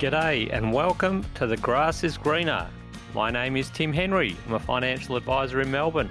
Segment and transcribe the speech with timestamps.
[0.00, 2.66] G'day and welcome to The Grass is Greener.
[3.14, 4.34] My name is Tim Henry.
[4.46, 6.10] I'm a financial advisor in Melbourne.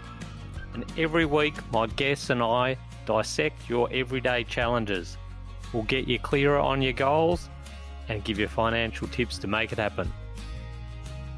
[0.76, 5.18] And every week, my guests and I dissect your everyday challenges.
[5.74, 7.50] We'll get you clearer on your goals
[8.10, 10.14] and give you financial tips to make it happen.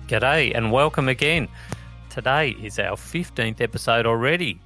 [0.07, 1.47] G'day and welcome again.
[2.10, 4.60] Today is our 15th episode already.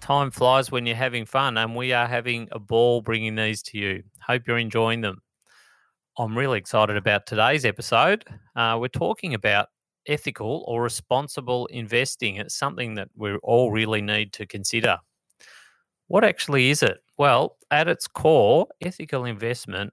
[0.00, 3.78] Time flies when you're having fun, and we are having a ball bringing these to
[3.78, 4.02] you.
[4.20, 5.22] Hope you're enjoying them.
[6.18, 8.24] I'm really excited about today's episode.
[8.56, 9.68] Uh, we're talking about
[10.06, 12.36] ethical or responsible investing.
[12.36, 14.98] It's something that we all really need to consider.
[16.08, 16.98] What actually is it?
[17.16, 19.92] Well, at its core, ethical investment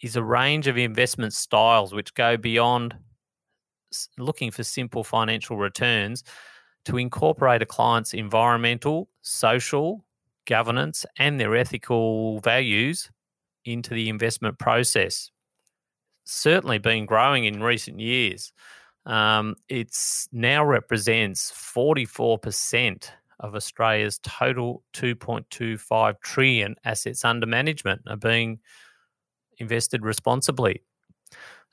[0.00, 2.96] is a range of investment styles which go beyond
[4.16, 6.24] looking for simple financial returns
[6.86, 10.04] to incorporate a client's environmental, social,
[10.46, 13.10] governance, and their ethical values
[13.72, 15.30] into the investment process.
[16.24, 18.52] Certainly been growing in recent years.
[19.06, 28.58] Um, it's now represents 44% of Australia's total 2.25 trillion assets under management are being
[29.58, 30.82] invested responsibly.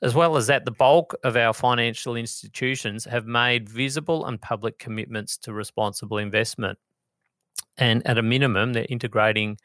[0.02, 4.78] As well as that, the bulk of our financial institutions have made visible and public
[4.78, 6.78] commitments to responsible investment.
[7.78, 9.58] And at a minimum, they're integrating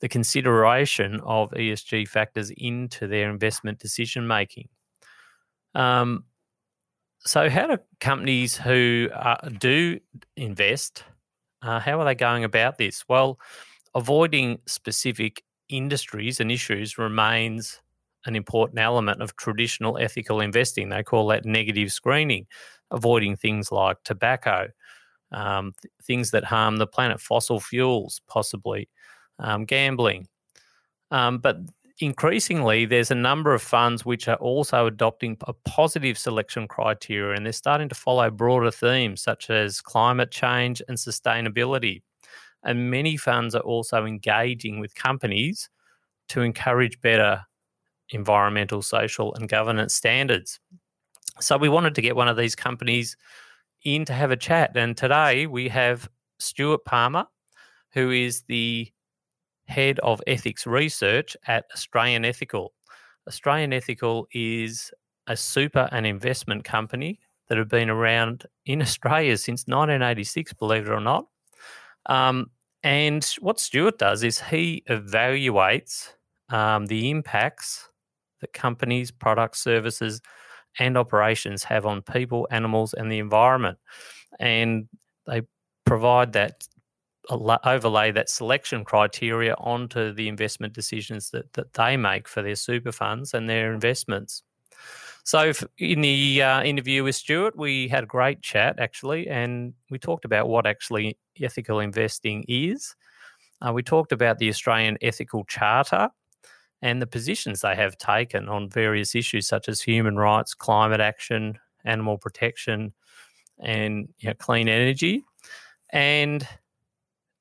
[0.00, 4.68] the consideration of ESG factors into their investment decision making.
[5.74, 6.24] Um,
[7.20, 9.98] so, how do companies who uh, do
[10.36, 11.04] invest,
[11.62, 13.04] uh, how are they going about this?
[13.08, 13.38] Well,
[13.94, 17.80] avoiding specific industries and issues remains
[18.24, 20.88] an important element of traditional ethical investing.
[20.88, 22.46] They call that negative screening,
[22.90, 24.68] avoiding things like tobacco,
[25.32, 28.88] um, th- things that harm the planet, fossil fuels, possibly,
[29.38, 30.26] um, gambling.
[31.10, 31.58] Um, but
[32.00, 37.44] increasingly, there's a number of funds which are also adopting a positive selection criteria and
[37.44, 42.02] they're starting to follow broader themes such as climate change and sustainability.
[42.64, 45.70] And many funds are also engaging with companies
[46.28, 47.42] to encourage better
[48.10, 50.60] environmental, social, and governance standards.
[51.40, 53.16] So we wanted to get one of these companies
[53.94, 54.76] in to have a chat.
[54.76, 57.26] And today we have Stuart Palmer,
[57.92, 58.90] who is the
[59.66, 62.72] head of ethics research at Australian Ethical.
[63.26, 64.90] Australian Ethical is
[65.26, 70.92] a super and investment company that have been around in Australia since 1986, believe it
[70.92, 71.26] or not.
[72.06, 72.50] Um,
[72.82, 76.12] and what Stuart does is he evaluates
[76.48, 77.88] um, the impacts
[78.40, 80.20] that companies, products, services,
[80.78, 83.78] and operations have on people, animals, and the environment.
[84.38, 84.88] And
[85.26, 85.42] they
[85.84, 86.66] provide that
[87.30, 92.92] overlay that selection criteria onto the investment decisions that, that they make for their super
[92.92, 94.42] funds and their investments.
[95.24, 99.98] So, in the uh, interview with Stuart, we had a great chat actually, and we
[99.98, 102.96] talked about what actually ethical investing is.
[103.60, 106.08] Uh, we talked about the Australian Ethical Charter,
[106.82, 111.58] and the positions they have taken on various issues such as human rights, climate action,
[111.84, 112.92] animal protection,
[113.58, 115.24] and you know, clean energy.
[115.90, 116.46] And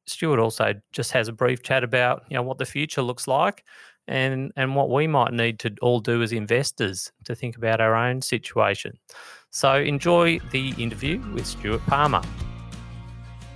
[0.05, 3.63] Stuart also just has a brief chat about you know what the future looks like
[4.07, 7.95] and and what we might need to all do as investors to think about our
[7.95, 8.97] own situation.
[9.51, 12.21] So enjoy the interview with Stuart Palmer.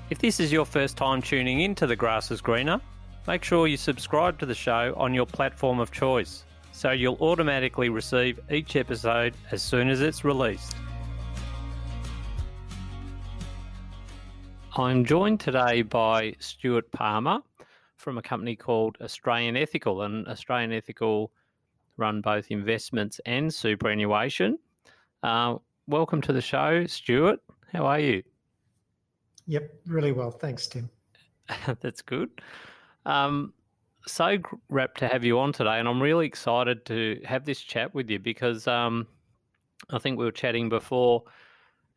[0.09, 2.81] If this is your first time tuning in to The Grass is Greener,
[3.27, 7.89] Make sure you subscribe to the show on your platform of choice so you'll automatically
[7.89, 10.75] receive each episode as soon as it's released.
[14.75, 17.41] I'm joined today by Stuart Palmer
[17.97, 21.31] from a company called Australian Ethical, and Australian Ethical
[21.97, 24.57] run both investments and superannuation.
[25.21, 27.39] Uh, welcome to the show, Stuart.
[27.71, 28.23] How are you?
[29.45, 30.31] Yep, really well.
[30.31, 30.89] Thanks, Tim.
[31.81, 32.31] That's good.
[33.05, 33.53] Um,
[34.07, 34.37] so
[34.69, 38.09] rapt to have you on today, and I'm really excited to have this chat with
[38.09, 39.07] you because um,
[39.89, 41.23] I think we were chatting before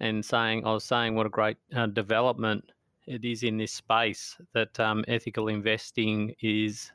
[0.00, 2.64] and saying I was saying what a great uh, development
[3.06, 6.90] it is in this space that um, ethical investing is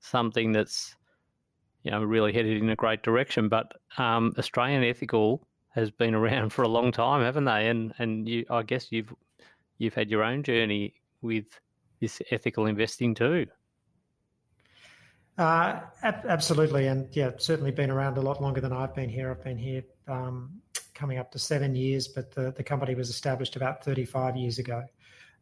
[0.00, 0.96] something that's
[1.84, 3.48] you know really headed in a great direction.
[3.48, 7.68] But um, Australian ethical has been around for a long time, haven't they?
[7.68, 9.12] And and you, I guess you've
[9.78, 11.46] you've had your own journey with
[12.02, 13.46] this ethical investing too.
[15.38, 19.30] Uh, ab- absolutely, and yeah, certainly been around a lot longer than I've been here.
[19.30, 20.60] I've been here um,
[20.92, 24.82] coming up to seven years, but the, the company was established about 35 years ago.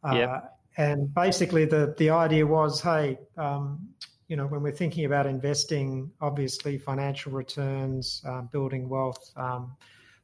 [0.04, 0.56] Uh, yep.
[0.76, 3.88] And basically, the the idea was, hey, um,
[4.28, 9.76] you know, when we're thinking about investing, obviously financial returns, uh, building wealth, um,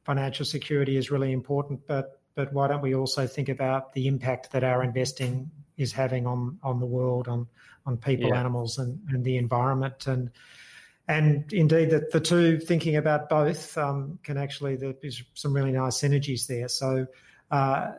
[0.05, 1.81] financial security is really important.
[1.87, 6.25] But but why don't we also think about the impact that our investing is having
[6.25, 7.47] on on the world, on
[7.85, 8.39] on people, yeah.
[8.39, 10.31] animals, and, and the environment, and
[11.07, 16.01] and indeed that the two thinking about both um, can actually there's some really nice
[16.01, 16.67] synergies there.
[16.67, 17.07] So.
[17.49, 17.93] Uh,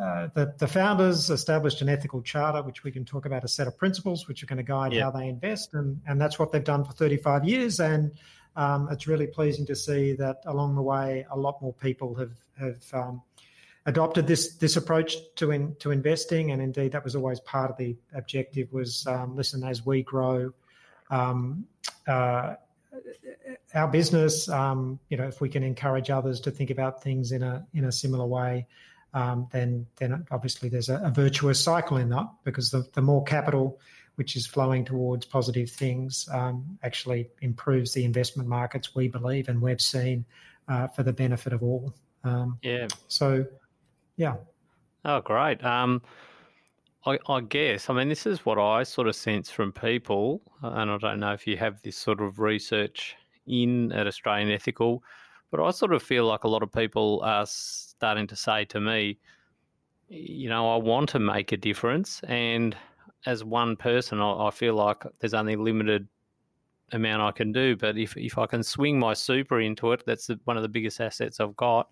[0.00, 3.66] uh, the, the founders established an ethical charter, which we can talk about a set
[3.66, 5.02] of principles which are going to guide yeah.
[5.02, 7.78] how they invest, and, and that's what they've done for 35 years.
[7.78, 8.12] And
[8.56, 12.32] um, it's really pleasing to see that along the way, a lot more people have
[12.58, 13.22] have um,
[13.86, 17.76] adopted this this approach to in, to investing, and indeed that was always part of
[17.76, 18.72] the objective.
[18.72, 20.52] Was um, listen as we grow.
[21.10, 21.66] Um,
[22.06, 22.54] uh,
[23.74, 27.42] our business, um, you know, if we can encourage others to think about things in
[27.42, 28.66] a in a similar way,
[29.14, 33.22] um, then then obviously there's a, a, virtuous cycle in that because the, the more
[33.24, 33.78] capital
[34.16, 39.60] which is flowing towards positive things um, actually improves the investment markets we believe and
[39.60, 40.24] we've seen
[40.68, 41.92] uh, for the benefit of all.
[42.24, 42.88] Um, yeah.
[43.08, 43.46] So,
[44.22, 44.36] yeah.
[45.04, 45.62] Oh, great.
[45.64, 46.00] Um,
[47.04, 50.90] I, I, guess, I mean, this is what I sort of sense from people, and
[50.90, 53.16] I don't know if you have this sort of research
[53.48, 55.02] in at Australian Ethical,
[55.50, 58.80] but I sort of feel like a lot of people are starting to say to
[58.80, 59.18] me,
[60.08, 62.20] you know, I want to make a difference.
[62.28, 62.76] And
[63.26, 66.06] as one person, I, I feel like there's only limited
[66.92, 67.76] amount I can do.
[67.76, 70.68] But if, if I can swing my super into it, that's the, one of the
[70.68, 71.88] biggest assets I've got,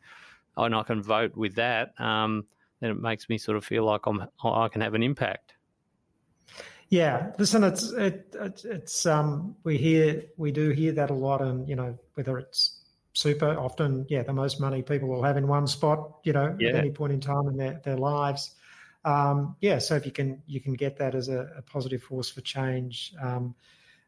[0.56, 2.47] and I can vote with that, um,
[2.81, 5.55] then it makes me sort of feel like I'm I can have an impact.
[6.88, 11.69] Yeah, listen, it's it, it's um we hear we do hear that a lot, and
[11.69, 12.81] you know whether it's
[13.12, 16.70] super often yeah the most money people will have in one spot you know yeah.
[16.70, 18.55] at any point in time in their, their lives
[19.05, 22.31] um, yeah so if you can you can get that as a, a positive force
[22.31, 23.55] for change um,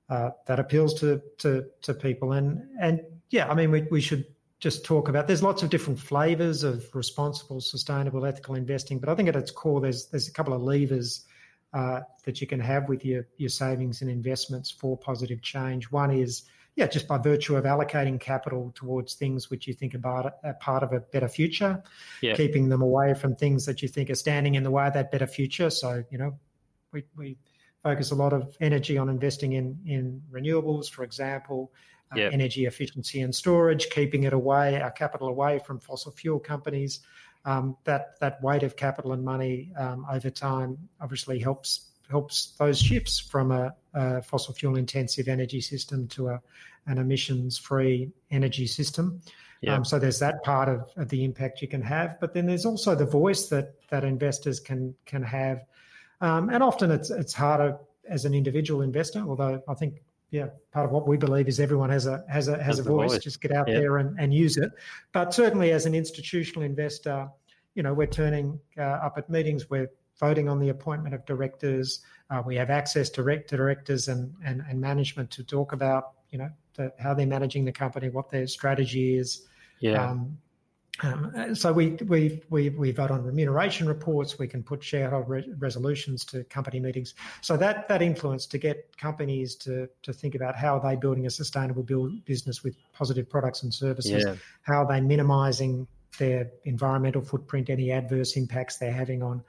[0.08, 3.00] uh, that appeals to, to to people and and
[3.30, 4.24] yeah i mean we, we should
[4.62, 9.14] just talk about there's lots of different flavors of responsible sustainable ethical investing but i
[9.14, 11.26] think at its core there's there's a couple of levers
[11.74, 16.10] uh, that you can have with your your savings and investments for positive change one
[16.10, 16.44] is
[16.74, 20.82] yeah, just by virtue of allocating capital towards things which you think about a part
[20.82, 21.82] of a better future,
[22.22, 22.34] yeah.
[22.34, 25.10] keeping them away from things that you think are standing in the way of that
[25.10, 25.68] better future.
[25.68, 26.38] So, you know,
[26.90, 27.36] we, we
[27.82, 31.72] focus a lot of energy on investing in, in renewables, for example,
[32.16, 37.00] uh, energy efficiency and storage, keeping it away, our capital away from fossil fuel companies.
[37.44, 42.78] Um, that that weight of capital and money um, over time obviously helps helps those
[42.80, 46.40] shifts from a, a fossil fuel intensive energy system to a,
[46.86, 49.20] an emissions free energy system.
[49.62, 49.76] Yeah.
[49.76, 52.66] Um, so there's that part of, of, the impact you can have, but then there's
[52.66, 55.64] also the voice that that investors can can have,
[56.20, 59.20] um, and often it's it's harder as an individual investor.
[59.20, 62.56] Although I think yeah, part of what we believe is everyone has a has a
[62.56, 63.12] has, has a voice.
[63.12, 63.22] voice.
[63.22, 63.78] Just get out yeah.
[63.78, 64.72] there and, and use it.
[65.12, 67.28] But certainly as an institutional investor,
[67.74, 69.68] you know, we're turning uh, up at meetings.
[69.68, 72.00] We're voting on the appointment of directors.
[72.30, 76.38] Uh, we have access to, to directors and, and, and management to talk about, you
[76.38, 79.46] know, the, how they're managing the company, what their strategy is.
[79.80, 80.02] Yeah.
[80.02, 80.38] Um,
[81.00, 84.38] um, so we, we we we vote on remuneration reports.
[84.38, 87.14] We can put shareholder re- resolutions to company meetings.
[87.40, 91.26] So that that influence to get companies to to think about how are they building
[91.26, 94.22] a sustainable build business with positive products and services.
[94.24, 94.34] Yeah.
[94.62, 95.86] How are they minimising
[96.18, 99.42] their environmental footprint, any adverse impacts they're having on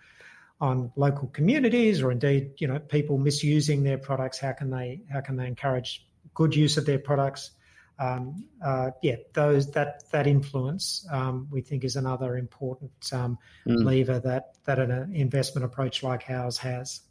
[0.61, 5.19] on local communities or indeed you know people misusing their products how can they how
[5.19, 7.51] can they encourage good use of their products
[7.99, 13.83] um, uh, yeah those that that influence um, we think is another important um, mm.
[13.83, 17.01] lever that that an investment approach like ours has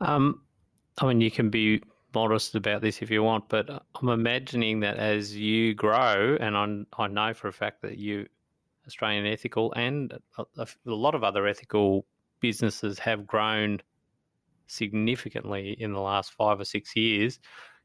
[0.00, 0.42] um,
[0.98, 1.82] I mean you can be
[2.14, 3.68] modest about this if you want but
[4.00, 8.26] I'm imagining that as you grow and I, I know for a fact that you
[8.86, 12.06] Australian ethical and a, a lot of other ethical
[12.40, 13.80] businesses have grown
[14.66, 17.38] significantly in the last five or six years,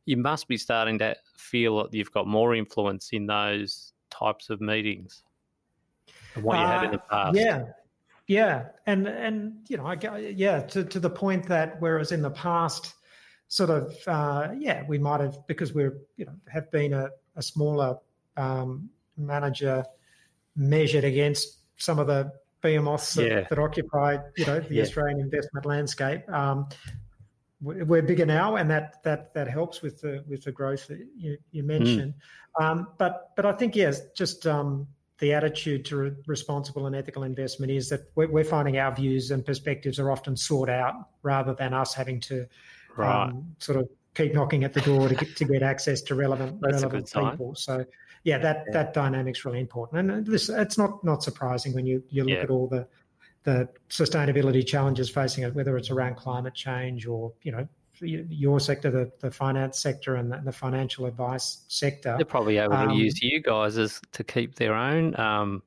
[0.05, 4.61] you must be starting to feel that you've got more influence in those types of
[4.61, 5.23] meetings
[6.33, 7.37] than what you had in the uh, past.
[7.37, 7.63] Yeah,
[8.27, 12.31] yeah, and and you know, I, yeah, to to the point that whereas in the
[12.31, 12.93] past,
[13.47, 17.41] sort of, uh, yeah, we might have because we're you know have been a, a
[17.41, 17.97] smaller
[18.37, 19.85] um, manager
[20.55, 22.31] measured against some of the
[22.61, 24.81] behemoths that, that occupy, you know, the yeah.
[24.83, 26.27] Australian investment landscape.
[26.31, 26.67] Um,
[27.63, 31.37] we're bigger now, and that that that helps with the with the growth that you,
[31.51, 32.13] you mentioned.
[32.59, 32.63] Mm.
[32.63, 34.87] Um, but but I think yes, just um,
[35.19, 39.31] the attitude to re- responsible and ethical investment is that we're, we're, finding our views
[39.31, 42.45] and perspectives are often sought out rather than us having to
[42.97, 43.27] right.
[43.27, 46.59] um, sort of keep knocking at the door to get to get access to relevant
[46.61, 47.55] relevant people.
[47.55, 47.85] So
[48.23, 48.73] yeah, that yeah.
[48.73, 52.43] that dynamic's really important, and this it's not not surprising when you you look yeah.
[52.43, 52.87] at all the
[53.43, 57.67] the sustainability challenges facing it, whether it's around climate change or you know
[58.01, 62.15] your sector, the, the finance sector, and the, the financial advice sector.
[62.17, 65.63] They're probably able um, to use you guys as to keep their own um,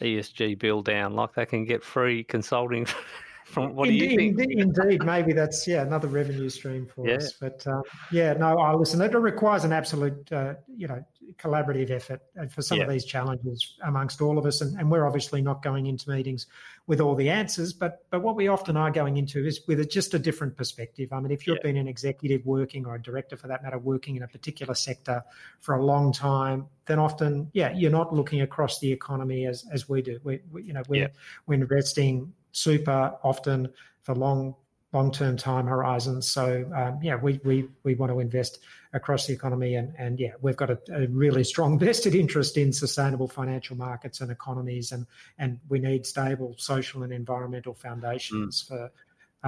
[0.00, 1.14] ESG bill down.
[1.14, 2.86] Like they can get free consulting
[3.48, 4.52] from what indeed, do you think?
[4.52, 7.14] Indeed, maybe that's yeah another revenue stream for yeah.
[7.14, 7.32] us.
[7.32, 9.00] But um, yeah, no, I listen.
[9.00, 11.02] It requires an absolute uh, you know
[11.38, 12.84] collaborative effort for some yeah.
[12.84, 16.46] of these challenges amongst all of us, and, and, we're obviously not going into meetings
[16.86, 17.72] with all the answers.
[17.72, 21.10] But but what we often are going into is with a, just a different perspective.
[21.10, 21.70] I mean, if you've yeah.
[21.70, 25.22] been an executive working or a director for that matter working in a particular sector
[25.60, 29.88] for a long time, then often yeah you're not looking across the economy as as
[29.88, 30.20] we do.
[30.22, 31.10] We, we you know we're
[31.46, 33.68] we're investing super often
[34.02, 34.54] for long
[34.92, 36.28] long term time horizons.
[36.28, 38.58] So um, yeah, we, we we want to invest
[38.92, 42.72] across the economy, and and yeah, we've got a, a, really strong vested interest in
[42.72, 45.06] sustainable financial markets and economies, and
[45.38, 48.68] and we need stable social and environmental foundations mm.
[48.68, 48.90] for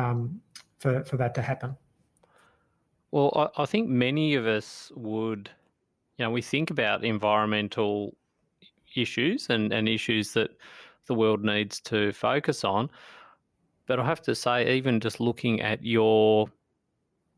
[0.00, 0.40] um,
[0.78, 1.76] for for that to happen.
[3.10, 5.50] Well, I, I think many of us would,
[6.16, 8.14] you know, we think about environmental
[8.94, 10.50] issues and, and issues that
[11.06, 12.90] the world needs to focus on.
[13.86, 16.50] But I have to say, even just looking at your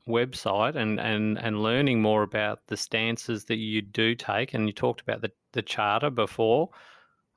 [0.06, 4.72] website and, and, and learning more about the stances that you do take, and you
[4.72, 6.68] talked about the, the charter before,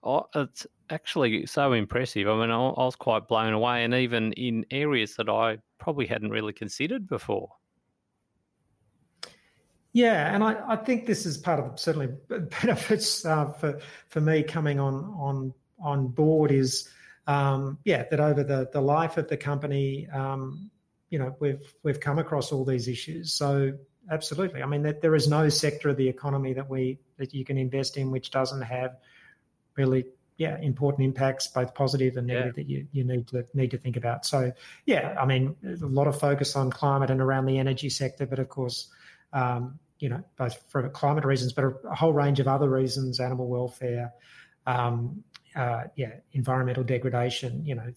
[0.03, 2.27] oh, it's actually so impressive.
[2.27, 6.05] I mean, I, I was quite blown away, and even in areas that I probably
[6.05, 7.49] hadn't really considered before.
[9.93, 12.09] Yeah, and I, I think this is part of certainly
[12.61, 13.79] benefits uh, for
[14.09, 16.89] for me coming on on on board is
[17.27, 20.69] um, yeah that over the the life of the company, um,
[21.09, 23.33] you know, we've we've come across all these issues.
[23.33, 23.73] So
[24.09, 27.45] absolutely, I mean that there is no sector of the economy that we that you
[27.45, 28.97] can invest in which doesn't have
[29.75, 30.05] really
[30.37, 32.63] yeah important impacts both positive and negative yeah.
[32.63, 34.51] that you, you need to need to think about so
[34.85, 38.39] yeah i mean a lot of focus on climate and around the energy sector but
[38.39, 38.89] of course
[39.33, 43.19] um, you know both for climate reasons but a, a, whole range of other reasons
[43.19, 44.13] animal welfare
[44.67, 45.23] um,
[45.55, 47.65] uh, yeah, environmental degradation.
[47.65, 47.91] You know,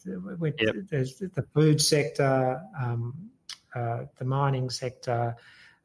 [0.59, 0.75] yep.
[0.91, 3.31] there's the food sector, um,
[3.75, 5.37] uh, the mining sector.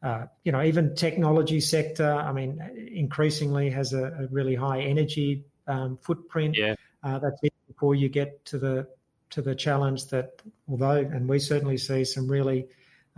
[0.01, 2.13] Uh, you know, even technology sector.
[2.13, 2.62] I mean,
[2.92, 6.58] increasingly has a, a really high energy um, footprint.
[6.58, 6.75] Yeah.
[7.03, 8.88] Uh, that's it before you get to the
[9.32, 12.68] to the challenge that, although, and we certainly see some really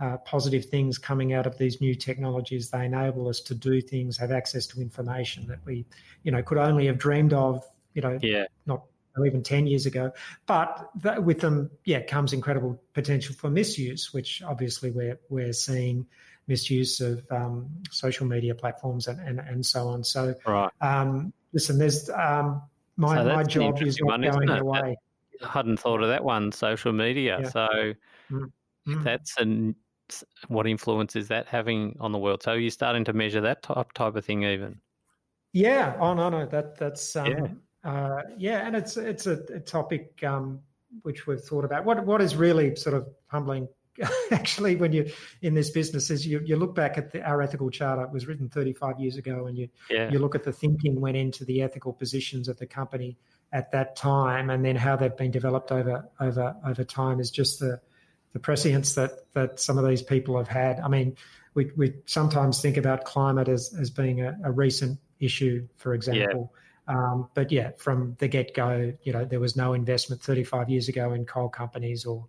[0.00, 2.70] uh, positive things coming out of these new technologies.
[2.70, 5.84] They enable us to do things, have access to information that we,
[6.22, 7.62] you know, could only have dreamed of
[7.96, 8.44] you know, yeah.
[8.66, 8.84] not
[9.24, 10.12] even 10 years ago.
[10.46, 16.06] But that, with them, yeah, comes incredible potential for misuse, which obviously we're, we're seeing
[16.46, 20.04] misuse of um, social media platforms and, and, and so on.
[20.04, 20.70] So, right.
[20.82, 22.62] um, listen, there's um,
[22.96, 24.96] my, so my job is not one, going away.
[25.42, 27.40] I hadn't thought of that one, social media.
[27.42, 27.48] Yeah.
[27.48, 27.68] So
[28.30, 29.02] mm-hmm.
[29.02, 29.74] that's an
[30.46, 32.42] what influence is that having on the world?
[32.42, 34.80] So you're starting to measure that type type of thing, even.
[35.52, 35.96] Yeah.
[35.98, 36.46] Oh no, no.
[36.46, 37.46] That that's um, yeah.
[37.86, 40.58] Uh, yeah, and it's it's a, a topic um,
[41.02, 41.84] which we've thought about.
[41.84, 43.68] What what is really sort of humbling,
[44.32, 45.06] actually, when you're
[45.40, 48.02] in this business, is you, you look back at the, our ethical charter.
[48.02, 50.10] It was written 35 years ago, and you yeah.
[50.10, 53.18] you look at the thinking went into the ethical positions of the company
[53.52, 57.60] at that time, and then how they've been developed over over over time is just
[57.60, 57.80] the
[58.32, 60.80] the prescience that that some of these people have had.
[60.80, 61.16] I mean,
[61.54, 66.50] we we sometimes think about climate as as being a, a recent issue, for example.
[66.52, 70.68] Yeah um, but yeah, from the get go, you know, there was no investment 35
[70.68, 72.26] years ago in coal companies or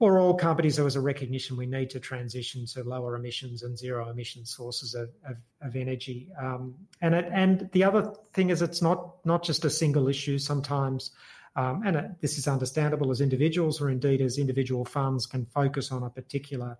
[0.00, 0.76] or all companies.
[0.76, 4.94] There was a recognition we need to transition to lower emissions and zero emission sources
[4.94, 6.28] of, of, of energy.
[6.38, 10.38] Um, and it, and the other thing is, it's not not just a single issue.
[10.38, 11.10] Sometimes.
[11.56, 15.92] Um, and it, this is understandable as individuals or indeed as individual funds can focus
[15.92, 16.76] on a particular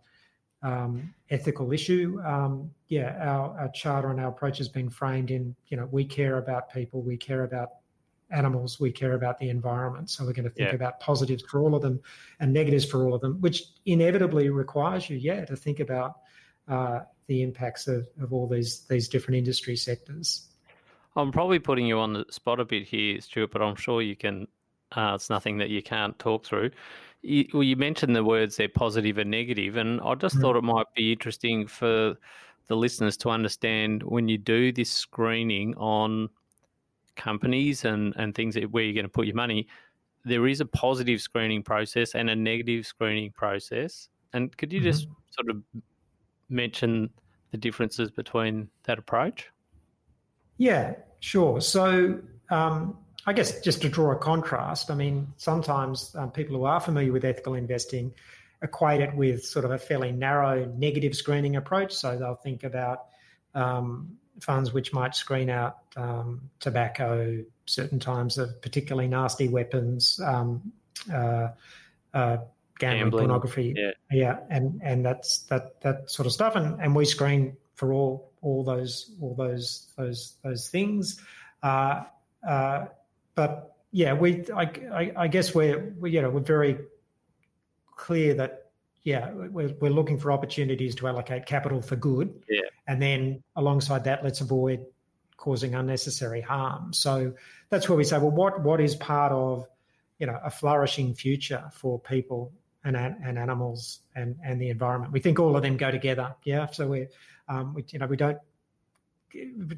[0.64, 2.21] um, ethical issue.
[2.25, 6.04] Um, yeah, our, our, charter and our approach has been framed in, you know, we
[6.04, 7.68] care about people, we care about
[8.30, 10.09] animals, we care about the environment.
[10.09, 10.75] So we're going to think yeah.
[10.75, 12.00] about positives for all of them
[12.40, 16.21] and negatives for all of them, which inevitably requires you, yeah, to think about
[16.66, 20.49] uh, the impacts of, of all these these different industry sectors.
[21.14, 24.16] I'm probably putting you on the spot a bit here, Stuart, but I'm sure you
[24.16, 24.49] can.
[24.92, 26.71] Uh, it's nothing that you can't talk through
[27.25, 30.40] you, well, you mentioned the words they're positive and negative, and I just mm.
[30.40, 32.16] thought it might be interesting for
[32.66, 36.28] the listeners to understand when you do this screening on
[37.16, 39.66] companies and, and things that, where you're going to put your money,
[40.25, 44.09] there is a positive screening process and a negative screening process.
[44.33, 45.14] And could you just mm-hmm.
[45.31, 45.62] sort of
[46.49, 47.11] mention
[47.52, 49.50] the differences between that approach?
[50.57, 51.61] Yeah, sure.
[51.61, 56.64] So um, I guess just to draw a contrast, I mean, sometimes um, people who
[56.64, 58.12] are familiar with ethical investing
[58.62, 61.93] equate it with sort of a fairly narrow negative screening approach.
[61.93, 63.07] So they'll think about
[63.54, 70.73] um, funds which might screen out um, tobacco, certain times of particularly nasty weapons, um,
[71.12, 71.49] uh,
[72.12, 72.38] uh,
[72.78, 73.90] gambling, gambling, pornography, yeah.
[74.11, 78.33] yeah, and and that's that that sort of stuff, and and we screen for all
[78.43, 81.21] all those all those those those things,
[81.62, 82.04] uh,
[82.47, 82.87] uh
[83.35, 84.62] but yeah, we I,
[84.93, 86.79] I, I guess we're we, you know we're very
[87.97, 88.71] clear that
[89.05, 94.05] yeah we're we're looking for opportunities to allocate capital for good, yeah, and then alongside
[94.05, 94.85] that, let's avoid
[95.37, 96.93] causing unnecessary harm.
[96.93, 97.35] So
[97.69, 99.69] that's where we say, well, what what is part of
[100.19, 102.53] you know a flourishing future for people
[102.85, 105.12] and and animals and and the environment?
[105.12, 106.35] We think all of them go together.
[106.45, 107.07] Yeah, so we
[107.49, 108.38] um, we you know we don't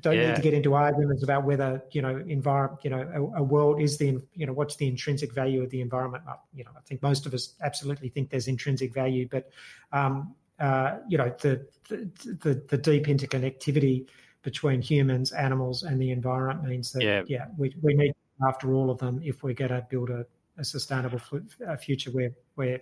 [0.01, 0.29] don't yeah.
[0.29, 3.81] need to get into arguments about whether you know environment you know a, a, world
[3.81, 6.23] is the you know what's the intrinsic value of the environment.
[6.55, 9.51] You know i think most of us absolutely think there's intrinsic value but
[9.93, 12.11] um, uh, you know the, the,
[12.43, 14.07] the the deep interconnectivity
[14.43, 18.15] between humans animals and the environment means that yeah, yeah we, we need
[18.47, 20.25] after all of them if we're going to build a,
[20.59, 22.81] a sustainable f- future where where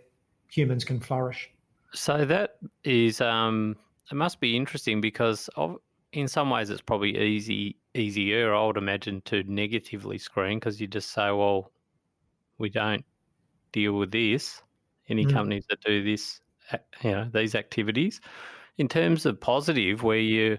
[0.49, 1.51] humans can flourish.
[1.93, 3.77] So that is um
[4.11, 5.79] it must be interesting because of
[6.17, 10.87] in some ways it's probably easy easier i would imagine to negatively screen because you
[10.87, 11.71] just say well
[12.59, 13.05] we don't
[13.73, 14.63] deal with this
[15.09, 15.33] any mm.
[15.33, 16.41] companies that do this
[17.03, 18.21] you know these activities
[18.79, 20.59] in terms of positive where you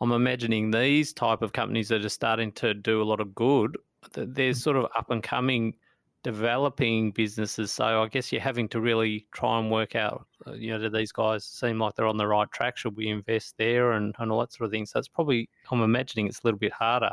[0.00, 3.76] i'm imagining these type of companies that are starting to do a lot of good
[4.14, 4.56] they're mm.
[4.56, 5.74] sort of up and coming
[6.22, 7.72] developing businesses.
[7.72, 10.90] So I guess you're having to really try and work out, uh, you know, do
[10.90, 12.76] these guys seem like they're on the right track?
[12.76, 14.86] Should we invest there and, and all that sort of thing?
[14.86, 17.12] So it's probably, I'm imagining it's a little bit harder.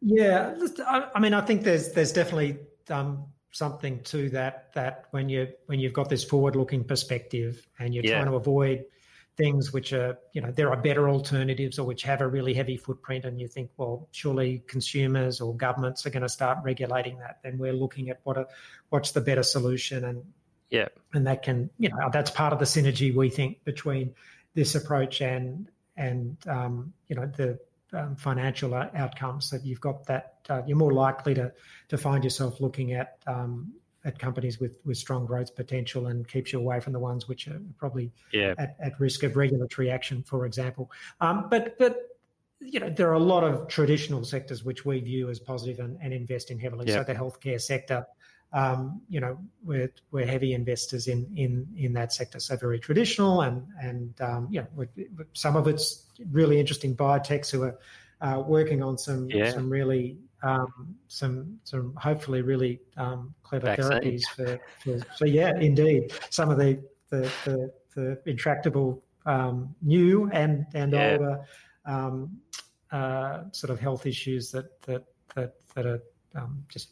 [0.00, 0.54] Yeah,
[0.86, 2.58] I, mean, I think there's there's definitely
[2.88, 4.72] um, something to that.
[4.74, 8.12] That when you when you've got this forward-looking perspective and you're yeah.
[8.12, 8.84] trying to avoid
[9.38, 12.76] things which are, you know, there are better alternatives or which have a really heavy
[12.76, 17.38] footprint, and you think, well, surely consumers or governments are going to start regulating that.
[17.42, 18.46] Then we're looking at what a,
[18.90, 20.24] what's the better solution, and
[20.68, 24.14] yeah, and that can, you know, that's part of the synergy we think between
[24.54, 27.58] this approach and and um, you know the
[27.92, 31.52] um, financial outcomes that you've got that uh, you're more likely to
[31.88, 33.72] to find yourself looking at um,
[34.04, 37.48] at companies with with strong growth potential and keeps you away from the ones which
[37.48, 38.54] are probably yeah.
[38.58, 40.90] at, at risk of regulatory action, for example.
[41.20, 41.96] Um, but but
[42.60, 45.98] you know there are a lot of traditional sectors which we view as positive and,
[46.00, 46.86] and invest in heavily.
[46.86, 46.96] Yeah.
[46.96, 48.06] So the healthcare sector,
[48.52, 52.38] um, you know, we're we're heavy investors in in in that sector.
[52.40, 54.86] So very traditional and and um, you know,
[55.32, 57.78] some of it's really interesting biotechs who are
[58.20, 59.52] uh, working on some yeah.
[59.52, 66.12] some really um, some some hopefully really um, clever therapies for, for, so yeah indeed
[66.30, 71.12] some of the the the, the intractable um, new and and yeah.
[71.12, 71.40] older
[71.84, 72.38] um,
[72.92, 76.00] uh, sort of health issues that that that that are
[76.34, 76.90] um, just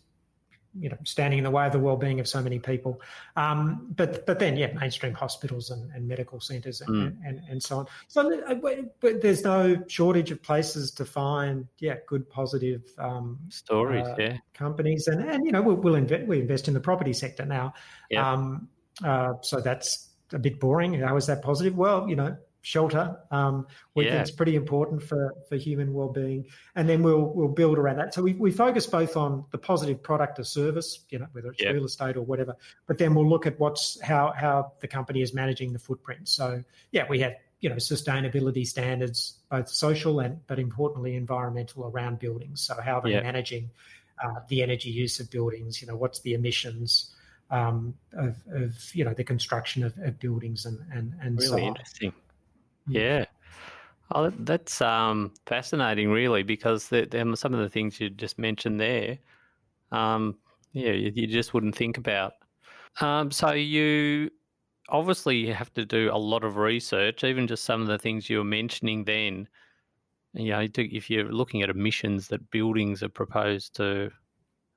[0.79, 3.01] you know standing in the way of the well-being of so many people.
[3.37, 7.07] Um, but but then yeah, mainstream hospitals and, and medical centres and, mm.
[7.07, 7.87] and, and, and, so on.
[8.09, 8.55] So uh,
[9.01, 14.37] but there's no shortage of places to find yeah good positive um, stories uh, yeah
[14.55, 17.75] companies and and you know we'll, we'll invest we invest in the property sector now.
[18.11, 18.33] Yeah.
[18.33, 18.69] Um,
[19.05, 20.95] uh, so that's a bit boring.
[20.95, 21.77] How is that positive?
[21.77, 23.17] Well, you know, shelter.
[23.31, 24.11] Um, we yeah.
[24.11, 28.13] think it's pretty important for, for human well-being, and then we'll we'll build around that.
[28.13, 31.63] So we, we focus both on the positive product or service, you know, whether it's
[31.63, 31.71] yeah.
[31.71, 32.57] real estate or whatever,
[32.89, 36.29] but then we'll look at what's how how the company is managing the footprint.
[36.29, 42.19] So yeah, we have you know sustainability standards, both social and but importantly environmental around
[42.19, 42.63] buildings.
[42.63, 43.23] So how they're yeah.
[43.23, 43.71] managing
[44.21, 45.81] uh, the energy use of buildings.
[45.81, 47.13] You know, what's the emissions.
[47.49, 51.59] Um, of, of, you know the construction of, of buildings and and and really so
[51.59, 52.13] interesting.
[52.89, 53.27] Yeah.
[54.13, 58.81] Oh, that's um, fascinating, really, because the, the, some of the things you just mentioned
[58.81, 59.19] there,
[59.91, 60.37] um,
[60.73, 62.35] yeah, you, you, just wouldn't think about.
[63.01, 64.31] Um, so you
[64.89, 68.39] obviously have to do a lot of research, even just some of the things you
[68.39, 69.49] were mentioning then.
[70.35, 74.11] You know, if you're looking at emissions that buildings are proposed to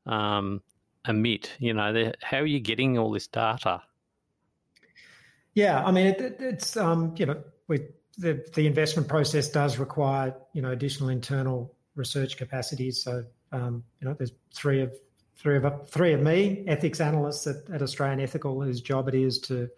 [0.08, 0.62] um,
[1.08, 3.82] emit, you know, how are you getting all this data?
[5.54, 7.82] Yeah, I mean, it, it's um, you know, we
[8.20, 13.02] the, the investment process does require you know additional internal research capacities.
[13.02, 14.94] So um, you know there's three of
[15.38, 19.40] three of three of me ethics analysts at, at Australian Ethical whose job it is
[19.40, 19.70] to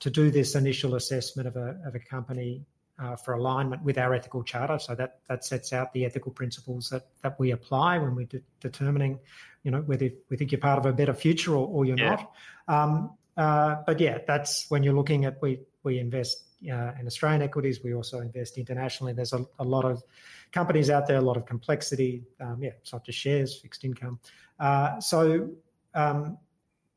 [0.00, 2.66] to do this initial assessment of a, of a company
[2.98, 4.78] uh, for alignment with our ethical charter.
[4.78, 8.42] So that that sets out the ethical principles that that we apply when we're de-
[8.60, 9.20] determining,
[9.62, 12.16] you know, whether we think you're part of a better future or, or you're yeah.
[12.16, 12.32] not.
[12.66, 17.82] Um, uh, but yeah, that's when you're looking at we we invest uh, Australian equities.
[17.82, 19.12] We also invest internationally.
[19.12, 20.02] There's a, a, lot of
[20.52, 22.24] companies out there, a lot of complexity.
[22.40, 24.18] Um, yeah, not just shares, fixed income.
[24.58, 25.50] Uh, so
[25.94, 26.38] um,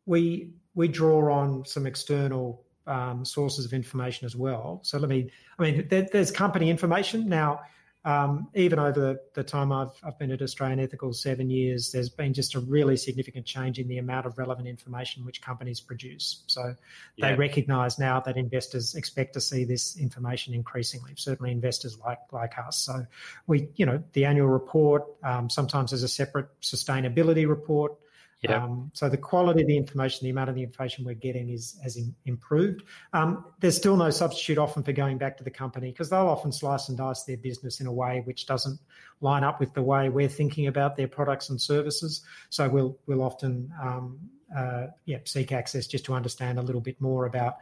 [0.06, 4.80] we we draw on some external um, sources of information as well.
[4.84, 7.62] So let me, I mean, there, there's company information now.
[8.08, 12.08] Um, even over the, the time I've, I've been at Australian Ethical seven years, there's
[12.08, 16.44] been just a really significant change in the amount of relevant information which companies produce.
[16.48, 16.74] So
[17.20, 17.36] they yeah.
[17.36, 21.16] recognise now that investors expect to see this information increasingly.
[21.18, 22.78] Certainly, investors like like us.
[22.78, 23.06] So
[23.46, 27.94] we, you know, the annual report um, sometimes there's a separate sustainability report.
[28.42, 28.64] Yeah.
[28.64, 31.80] Um, so the quality of the information, the amount of the information we're getting is
[31.82, 32.84] has in, improved.
[33.14, 36.52] Um, there's still no substitute often for going back to the company because they'll often
[36.52, 38.80] slice and dice their business in a way which doesn't
[39.22, 42.22] line up with the way we're thinking about their products and services.
[42.52, 44.20] So we'll we'll often um,
[44.56, 47.56] uh, yeah seek access just to understand a little bit more about.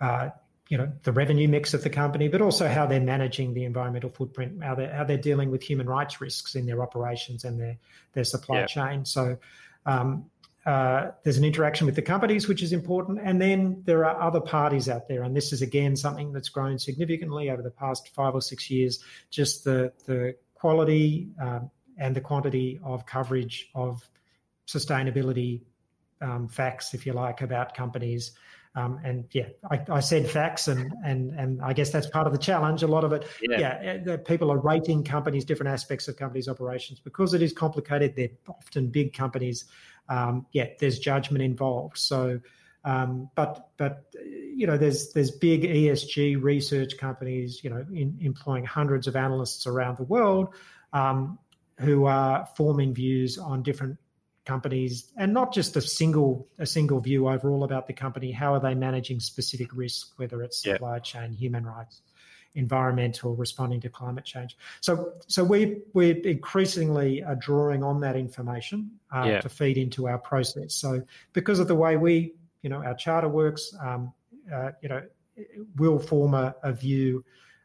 [0.00, 0.30] Uh,
[0.68, 4.10] you know the revenue mix of the company, but also how they're managing the environmental
[4.10, 7.78] footprint, how they're how they're dealing with human rights risks in their operations and their
[8.14, 8.66] their supply yeah.
[8.66, 9.04] chain.
[9.04, 9.38] So
[9.86, 10.26] um,
[10.66, 13.20] uh, there's an interaction with the companies, which is important.
[13.22, 15.22] And then there are other parties out there.
[15.22, 18.98] And this is, again, something that's grown significantly over the past five or six years.
[19.30, 24.02] Just the, the quality um, and the quantity of coverage of
[24.66, 25.62] sustainability
[26.20, 28.32] um, facts, if you like, about companies.
[28.76, 32.34] Um, and yeah, I, I, said facts, and and and I guess that's part of
[32.34, 32.82] the challenge.
[32.82, 37.00] A lot of it, yeah, yeah people are rating companies, different aspects of companies' operations
[37.00, 38.14] because it is complicated.
[38.14, 39.64] They're often big companies.
[40.10, 41.96] Um, yeah, there's judgment involved.
[41.96, 42.38] So,
[42.84, 48.66] um, but but you know, there's there's big ESG research companies, you know, in, employing
[48.66, 50.54] hundreds of analysts around the world
[50.92, 51.38] um,
[51.80, 53.96] who are forming views on different
[54.46, 58.60] companies and not just a single a single view overall about the company how are
[58.60, 62.00] they managing specific risk whether it's supply chain human rights
[62.56, 64.56] environmental responding to climate change.
[64.80, 69.40] So so we we increasingly are drawing on that information uh, yeah.
[69.42, 70.74] to feed into our process.
[70.74, 71.02] So
[71.34, 74.12] because of the way we you know our charter works um,
[74.52, 75.02] uh, you know
[75.76, 77.24] will form a, a view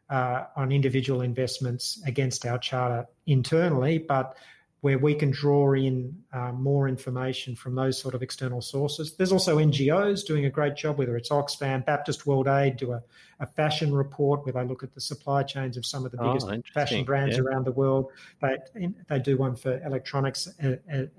[0.10, 4.36] uh, on individual investments against our charter internally but
[4.82, 9.16] where we can draw in uh, more information from those sort of external sources.
[9.16, 13.04] There's also NGOs doing a great job, whether it's Oxfam, Baptist World Aid, do a,
[13.40, 16.34] a fashion report where they look at the supply chains of some of the oh,
[16.34, 17.44] biggest oh, fashion brands yeah.
[17.44, 18.12] around the world.
[18.42, 20.50] They, they do one for electronics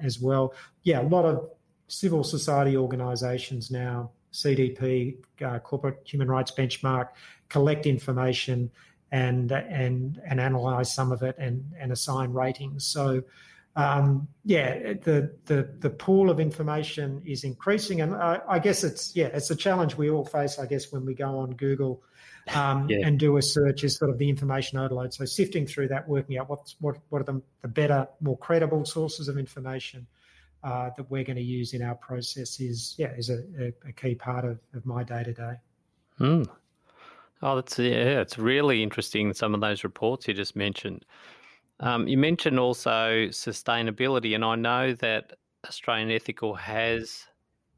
[0.01, 0.55] as well.
[0.83, 1.49] Yeah, a lot of
[1.87, 7.11] civil society organisations now, CDP, uh, Corporate Human Rights Benchmark,
[7.49, 8.73] collect information
[9.13, 12.87] and and and analyze some of it and and assign ratings.
[12.87, 13.23] So
[13.75, 19.17] um, yeah, the, the the pool of information is increasing, and I, I, guess it's
[19.17, 20.59] yeah, it's a challenge we all face.
[20.59, 22.03] I guess when we go on Google
[22.55, 23.07] um, yeah.
[23.07, 25.15] and do a search, is sort of the information overload.
[25.15, 28.85] So sifting through that, working out what's what what are the, the better, more credible
[28.85, 30.07] sources of information
[30.63, 33.93] uh, that we're going to use in our process is yeah is a, a, a
[33.93, 35.55] key part of, of my day to day.
[37.43, 39.33] Oh, that's yeah, it's really interesting.
[39.33, 41.05] Some of those reports you just mentioned.
[41.83, 45.33] Um, you mentioned also sustainability, and I know that
[45.67, 47.27] Australian Ethical has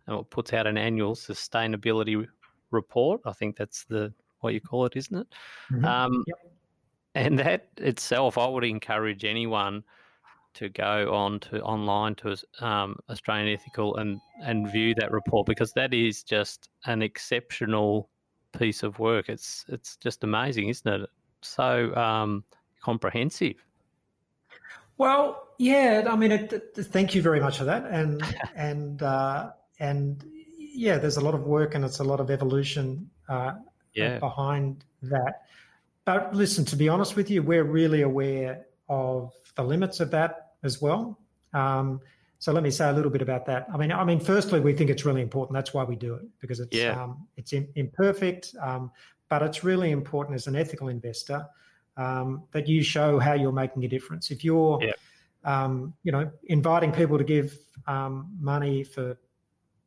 [0.06, 2.26] or puts out an annual sustainability
[2.70, 3.22] report.
[3.24, 5.26] I think that's the what you call it, isn't it?
[5.72, 5.84] Mm-hmm.
[5.84, 6.36] Um, yep.
[7.14, 9.84] And that itself, I would encourage anyone
[10.54, 15.72] to go on to online to um, Australian Ethical and and view that report because
[15.72, 18.10] that is just an exceptional
[18.58, 19.28] piece of work.
[19.28, 21.08] It's it's just amazing, isn't it?
[21.40, 22.44] So um,
[22.82, 23.64] comprehensive.
[24.98, 26.06] Well, yeah.
[26.08, 28.22] I mean, it, it, thank you very much for that, and
[28.56, 30.24] and uh, and
[30.74, 33.52] yeah, there's a lot of work and it's a lot of evolution uh,
[33.94, 34.18] yeah.
[34.18, 35.42] behind that.
[36.04, 40.52] But listen, to be honest with you, we're really aware of the limits of that
[40.62, 41.18] as well.
[41.54, 42.00] Um,
[42.40, 43.66] so let me say a little bit about that.
[43.72, 45.54] I mean, I mean, firstly, we think it's really important.
[45.54, 47.02] That's why we do it because it's yeah.
[47.02, 48.90] um, it's imperfect, um,
[49.30, 51.46] but it's really important as an ethical investor
[51.96, 54.30] um, that you show how you're making a difference.
[54.30, 54.92] If you're, yeah.
[55.44, 59.16] um, you know, inviting people to give um, money for,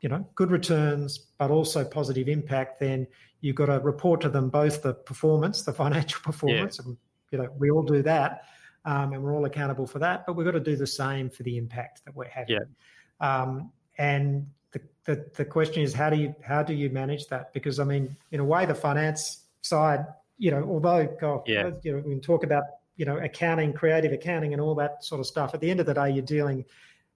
[0.02, 3.08] you know, good returns, but also positive impact, then
[3.42, 6.86] you've got to report to them both the performance, the financial performance, yeah.
[6.86, 6.98] and
[7.32, 8.46] you know, we all do that,
[8.86, 10.26] um, and we're all accountable for that.
[10.26, 12.58] But we've got to do the same for the impact that we're having.
[12.60, 13.42] Yeah.
[13.42, 17.54] Um, and the, the, the question is how do you how do you manage that?
[17.54, 20.06] Because I mean, in a way, the finance side,
[20.38, 21.72] you know, although God, yeah.
[21.84, 22.64] you know, we can talk about
[22.96, 25.54] you know accounting, creative accounting, and all that sort of stuff.
[25.54, 26.66] At the end of the day, you're dealing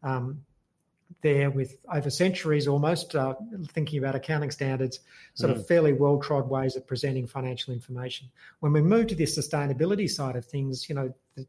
[0.03, 0.41] um,
[1.21, 3.35] there with over centuries almost uh,
[3.69, 5.01] thinking about accounting standards,
[5.33, 5.57] sort mm.
[5.57, 8.29] of fairly well trod ways of presenting financial information.
[8.59, 11.45] When we move to the sustainability side of things, you know, the,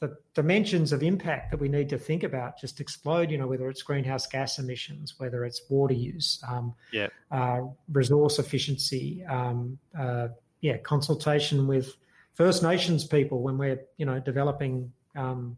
[0.00, 3.30] the dimensions of impact that we need to think about just explode.
[3.30, 7.62] You know, whether it's greenhouse gas emissions, whether it's water use, um, yeah, uh,
[7.92, 10.28] resource efficiency, um, uh,
[10.66, 11.94] yeah, consultation with
[12.34, 15.56] First Nations people when we're you know developing um,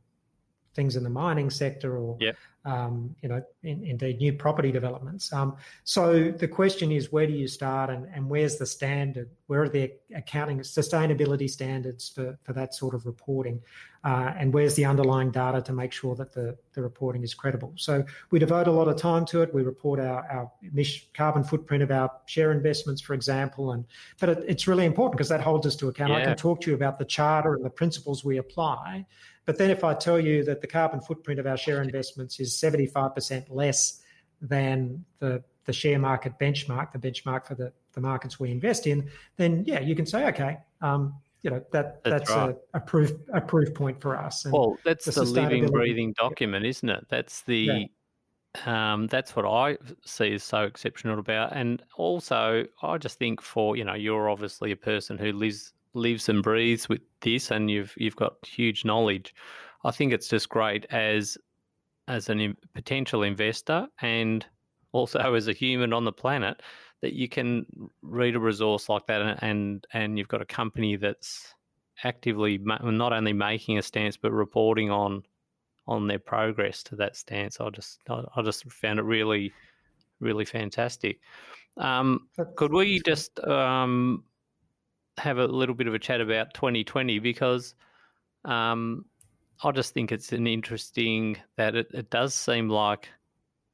[0.74, 2.32] things in the mining sector or yeah
[2.68, 5.32] um, you know, in, indeed new property developments.
[5.32, 9.28] Um, so the question is, where do you start, and, and where's the standard?
[9.46, 13.62] Where are the accounting sustainability standards for, for that sort of reporting,
[14.04, 17.72] uh, and where's the underlying data to make sure that the, the reporting is credible?
[17.76, 19.54] So we devote a lot of time to it.
[19.54, 20.52] We report our, our
[21.14, 23.86] carbon footprint of our share investments, for example, and
[24.20, 26.10] but it, it's really important because that holds us to account.
[26.10, 26.18] Yeah.
[26.18, 29.06] I can talk to you about the charter and the principles we apply,
[29.48, 32.52] but then if I tell you that the carbon footprint of our share investments is
[32.62, 34.02] 75% less
[34.42, 39.08] than the, the share market benchmark, the benchmark for the, the markets we invest in,
[39.38, 42.56] then yeah, you can say, okay, um, you know that that's, that's right.
[42.74, 44.44] a, a, proof a proof point for us.
[44.44, 47.06] And well, that's the, the living, breathing document, isn't it?
[47.08, 47.84] That's the yeah.
[48.66, 51.56] Um, that's what I see is so exceptional about.
[51.56, 56.28] And also, I just think for you know, you're obviously a person who lives lives
[56.28, 59.34] and breathes with this, and you've you've got huge knowledge.
[59.84, 61.38] I think it's just great as
[62.08, 64.46] as a potential investor and
[64.92, 66.62] also as a human on the planet
[67.02, 67.66] that you can
[68.02, 71.54] read a resource like that and and, and you've got a company that's
[72.04, 75.22] actively not only making a stance but reporting on
[75.86, 77.60] on their progress to that stance.
[77.60, 79.52] I just I, I just found it really
[80.20, 81.20] really fantastic.
[81.76, 84.24] Um, could we just um,
[85.18, 87.74] have a little bit of a chat about 2020 because
[88.44, 89.04] um,
[89.62, 93.08] I just think it's an interesting that it, it does seem like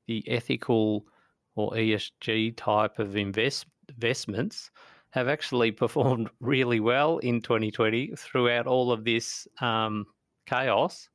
[0.06, 1.06] the ethical
[1.54, 4.70] or ESG type of invest, investments
[5.10, 10.06] have actually performed really well in 2020 throughout all of this um,
[10.46, 11.08] chaos.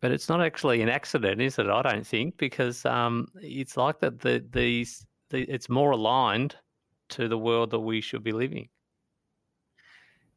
[0.00, 1.68] But it's not actually an accident, is it?
[1.68, 4.20] I don't think, because um, it's like that.
[4.20, 6.54] The these the, it's more aligned
[7.10, 8.68] to the world that we should be living.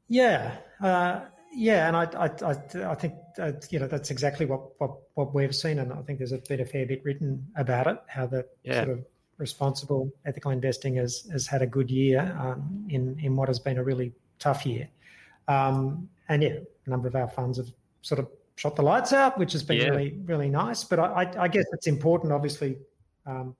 [0.09, 1.21] Yeah, uh,
[1.53, 5.33] yeah, and I, I, I, I think uh, you know that's exactly what, what, what
[5.33, 7.97] we've seen, and I think there's a been a fair bit written about it.
[8.07, 8.83] How the yeah.
[8.83, 9.05] sort of
[9.37, 13.77] responsible ethical investing has has had a good year um, in in what has been
[13.77, 14.87] a really tough year,
[15.47, 17.69] um, and yeah, a number of our funds have
[18.01, 19.89] sort of shot the lights out, which has been yeah.
[19.89, 20.83] really really nice.
[20.83, 22.77] But I, I, guess it's important, obviously.
[23.25, 23.55] Um,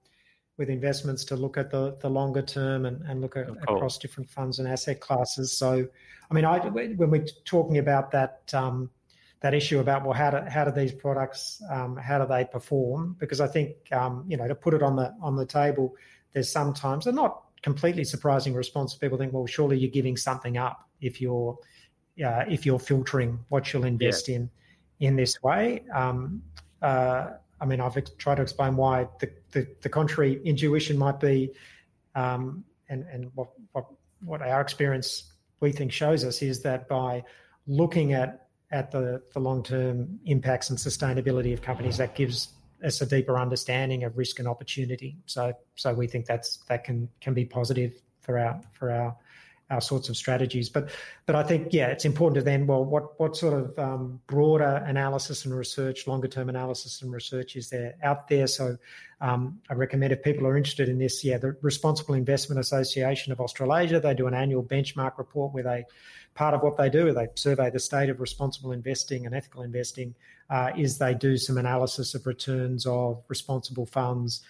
[0.59, 4.29] with investments to look at the, the longer term and, and look at, across different
[4.29, 5.53] funds and asset classes.
[5.53, 5.87] So,
[6.29, 8.91] I mean, I, when we're talking about that um,
[9.39, 13.15] that issue about well, how do how do these products um, how do they perform?
[13.19, 15.95] Because I think um, you know to put it on the on the table,
[16.33, 18.93] there's sometimes they're not completely surprising response.
[18.93, 21.57] People think, well, surely you're giving something up if you're
[22.23, 24.35] uh, if you're filtering what you'll invest yeah.
[24.35, 24.49] in
[24.99, 25.83] in this way.
[25.93, 26.43] Um,
[26.81, 27.29] uh,
[27.61, 31.51] I mean, I've tried to explain why the, the, the contrary intuition might be,
[32.15, 33.85] um, and, and what, what,
[34.23, 37.23] what our experience we think shows us is that by
[37.67, 42.49] looking at, at the, the long term impacts and sustainability of companies, that gives
[42.83, 45.17] us a deeper understanding of risk and opportunity.
[45.25, 49.15] So, so we think that's that can can be positive for our for our
[49.69, 50.69] our sorts of strategies.
[50.69, 50.89] But
[51.25, 54.83] but I think yeah, it's important to then well, what what sort of um, broader
[54.85, 58.47] analysis and research, longer term analysis and research is there out there?
[58.47, 58.77] So
[59.21, 63.39] um, I recommend if people are interested in this, yeah, the Responsible Investment Association of
[63.39, 65.85] Australasia they do an annual benchmark report where they
[66.35, 70.15] part of what they do they survey the state of responsible investing and ethical investing.
[70.49, 74.41] Uh, is they do some analysis of returns of responsible funds.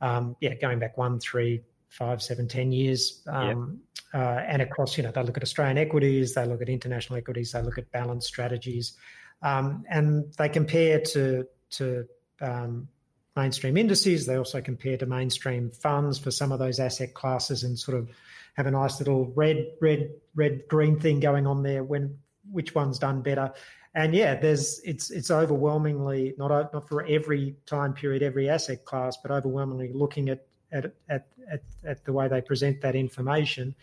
[0.00, 3.22] Um, yeah, going back one, three, five, seven, ten years.
[3.26, 3.80] Um,
[4.14, 7.52] uh, and across, you know, they look at Australian equities, they look at international equities,
[7.52, 8.94] they look at balanced strategies,
[9.42, 12.06] um, and they compare to to
[12.40, 12.88] um,
[13.36, 14.26] mainstream indices.
[14.26, 18.08] They also compare to mainstream funds for some of those asset classes, and sort of
[18.54, 21.84] have a nice little red, red, red, green thing going on there.
[21.84, 22.18] When
[22.50, 23.52] which one's done better?
[23.94, 29.16] And yeah, there's it's it's overwhelmingly not not for every time period, every asset class,
[29.22, 33.74] but overwhelmingly looking at at, at, at, at the way they present that information,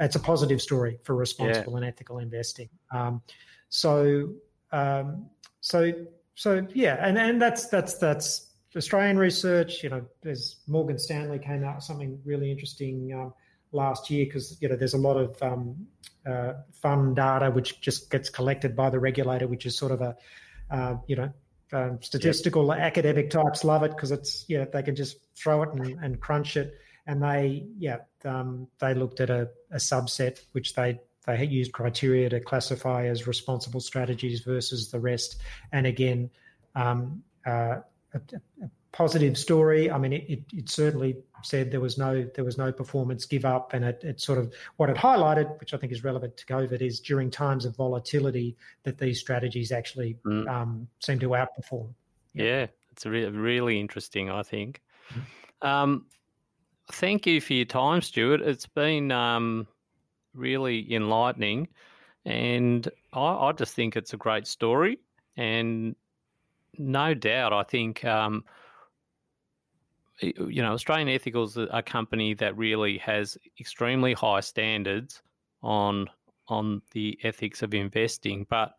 [0.00, 1.78] it's a positive story for responsible yeah.
[1.78, 2.68] and ethical investing.
[2.92, 3.22] Um,
[3.68, 4.30] so,
[4.72, 5.26] um,
[5.60, 5.92] so,
[6.34, 9.82] so yeah, and, and that's that's that's Australian research.
[9.82, 13.32] You know, there's Morgan Stanley came out with something really interesting um,
[13.72, 15.86] last year because you know there's a lot of um,
[16.26, 20.16] uh, fund data which just gets collected by the regulator, which is sort of a
[20.70, 21.32] uh, you know
[21.74, 22.78] um, statistical yep.
[22.78, 26.56] academic types love it because it's yeah they can just throw it and, and crunch
[26.56, 26.74] it
[27.06, 32.28] and they yeah um, they looked at a, a, subset which they they used criteria
[32.28, 35.40] to classify as responsible strategies versus the rest
[35.72, 36.30] and again
[36.76, 37.80] um, uh,
[38.14, 38.20] a,
[38.62, 42.58] a, positive story i mean it, it, it, certainly said there was no there was
[42.58, 45.92] no performance give up and it, it sort of what it highlighted which i think
[45.92, 50.48] is relevant to covid is during times of volatility that these strategies actually mm.
[50.48, 51.88] um, seem to outperform
[52.32, 54.80] yeah, yeah it's re- really interesting i think
[55.12, 55.68] mm.
[55.68, 56.06] um,
[56.92, 58.42] thank you for your time, Stuart.
[58.42, 59.66] It's been um,
[60.34, 61.68] really enlightening,
[62.24, 64.98] and I, I, just think it's a great story.
[65.36, 65.96] And
[66.78, 68.44] no doubt, I think um,
[70.20, 75.22] you know Australian Ethical is a company that really has extremely high standards
[75.62, 76.08] on
[76.48, 78.74] on the ethics of investing, but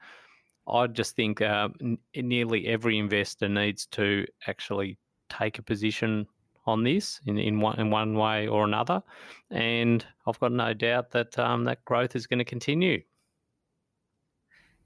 [0.68, 4.98] I just think uh, n- nearly every investor needs to actually
[5.30, 6.28] take a position
[6.68, 9.02] on this in, in one in one way or another,
[9.52, 13.02] and I've got no doubt that um, that growth is going to continue.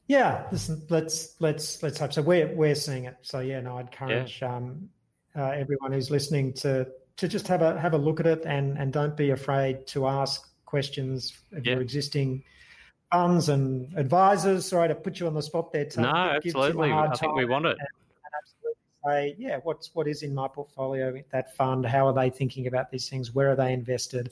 [0.08, 2.22] Yeah, listen, let's let's let's hope so.
[2.22, 3.16] We're we're seeing it.
[3.22, 4.56] So yeah, no, I'd encourage yeah.
[4.56, 4.90] um,
[5.40, 8.78] uh, everyone who's listening to to just have a have a look at it and
[8.78, 11.74] and don't be afraid to ask questions of yeah.
[11.74, 12.44] your existing
[13.12, 14.66] funds and advisors.
[14.66, 15.86] Sorry to put you on the spot there.
[15.86, 16.04] Tom.
[16.04, 16.92] No, absolutely.
[16.92, 17.78] I think we want it.
[17.80, 17.88] And,
[19.06, 21.86] say, yeah, what's what is in my portfolio, that fund?
[21.86, 23.34] How are they thinking about these things?
[23.34, 24.32] Where are they invested?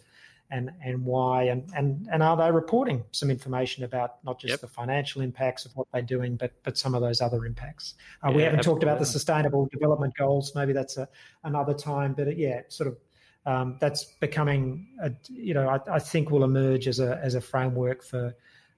[0.49, 4.61] And, and why and, and and are they reporting some information about not just yep.
[4.61, 7.95] the financial impacts of what they're doing, but but some of those other impacts?
[8.23, 8.79] Uh, yeah, we haven't absolutely.
[8.79, 10.55] talked about the sustainable development goals.
[10.55, 11.09] Maybe that's a,
[11.43, 12.13] another time.
[12.13, 12.97] But it, yeah, sort of
[13.45, 17.41] um, that's becoming a, you know I, I, think will emerge as a as a
[17.41, 18.33] framework for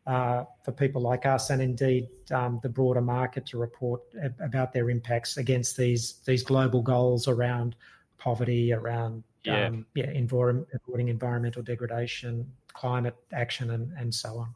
[0.07, 4.01] uh, for people like us and indeed um, the broader market to report
[4.39, 7.75] about their impacts against these these global goals around
[8.19, 14.53] poverty, around yeah, um, yeah avoiding environmental degradation, climate action, and and so on.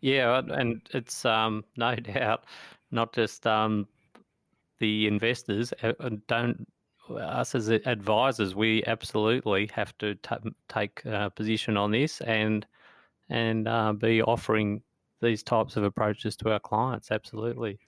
[0.00, 2.44] Yeah, and it's um, no doubt
[2.90, 3.86] not just um,
[4.78, 5.92] the investors uh,
[6.26, 6.66] don't
[7.10, 8.54] us as advisors.
[8.54, 12.66] We absolutely have to t- take a position on this and
[13.30, 14.82] and uh, be offering
[15.20, 17.10] these types of approaches to our clients.
[17.10, 17.78] Absolutely.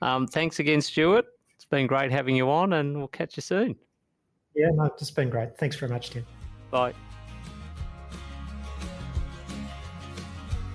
[0.00, 1.26] Um, thanks again, Stuart.
[1.54, 3.76] It's been great having you on, and we'll catch you soon.
[4.54, 5.56] Yeah, no, it's been great.
[5.56, 6.26] Thanks very much, Tim.
[6.70, 6.92] Bye.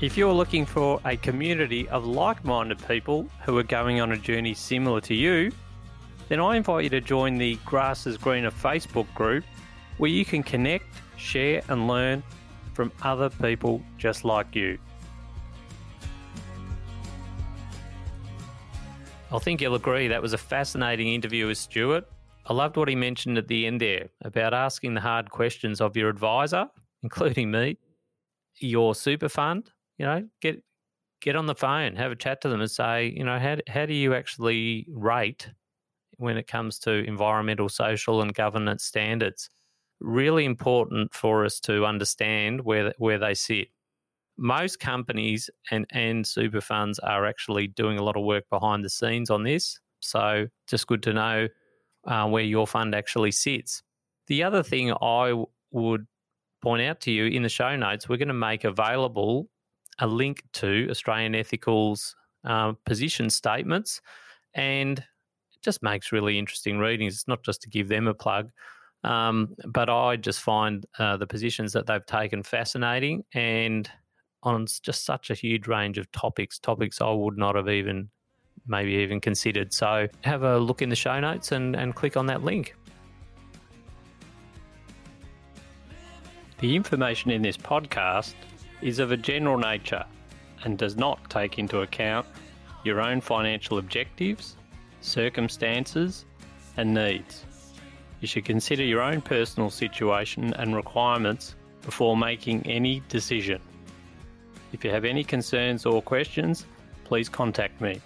[0.02, 4.18] If you're looking for a community of like minded people who are going on a
[4.18, 5.52] journey similar to you,
[6.28, 9.44] then I invite you to join the Grass is Greener Facebook group
[9.98, 10.86] where you can connect,
[11.18, 12.24] share, and learn
[12.74, 14.78] from other people just like you.
[19.32, 22.08] I think you'll agree that was a fascinating interview with Stuart.
[22.46, 25.98] I loved what he mentioned at the end there about asking the hard questions of
[25.98, 26.68] your advisor,
[27.04, 27.78] including me,
[28.60, 29.72] your super fund.
[29.98, 30.62] You know, get
[31.22, 33.86] get on the phone, have a chat to them, and say, you know, how how
[33.86, 35.50] do you actually rate
[36.18, 39.50] when it comes to environmental, social, and governance standards?
[40.00, 43.70] really important for us to understand where where they sit.
[44.38, 48.90] Most companies and and super funds are actually doing a lot of work behind the
[48.90, 49.80] scenes on this.
[50.02, 51.48] So just good to know
[52.06, 53.84] uh, where your fund actually sits.
[54.28, 56.08] The other thing I w- would
[56.62, 59.48] point out to you in the show notes, we're going to make available
[60.00, 64.02] a link to Australian Ethical's uh, position statements,
[64.54, 67.13] and it just makes really interesting readings.
[67.13, 68.52] It's not just to give them a plug,
[69.04, 73.89] um, but I just find uh, the positions that they've taken fascinating and
[74.44, 78.10] on just such a huge range of topics, topics I would not have even
[78.67, 79.73] maybe even considered.
[79.73, 82.75] So have a look in the show notes and, and click on that link.
[86.59, 88.34] The information in this podcast
[88.82, 90.05] is of a general nature
[90.63, 92.26] and does not take into account
[92.84, 94.55] your own financial objectives,
[95.01, 96.26] circumstances,
[96.78, 97.45] and needs
[98.26, 103.61] you should consider your own personal situation and requirements before making any decision.
[104.74, 106.66] If you have any concerns or questions,
[107.03, 108.01] please contact me.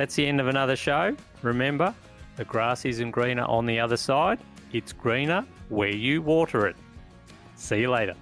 [0.00, 1.14] That's the end of another show.
[1.42, 1.94] Remember,
[2.36, 4.38] the grass isn't greener on the other side,
[4.72, 6.76] it's greener where you water it.
[7.56, 8.14] See you later.